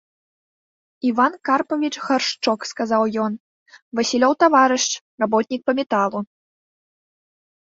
—Іван 1.09 1.33
Карпавіч 1.49 1.95
Гаршчок,— 2.05 2.59
сказаў 2.71 3.03
ён,— 3.25 3.35
Васілёў 4.01 4.33
таварыш, 4.45 4.85
работнік 5.27 5.61
па 5.69 5.79
мэталу. 5.83 6.19